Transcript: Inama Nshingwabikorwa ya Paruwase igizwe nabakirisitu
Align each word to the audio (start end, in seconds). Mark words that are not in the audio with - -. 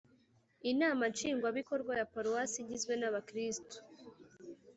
Inama 0.71 1.03
Nshingwabikorwa 1.11 1.91
ya 1.99 2.07
Paruwase 2.13 2.55
igizwe 2.63 2.93
nabakirisitu 2.97 3.77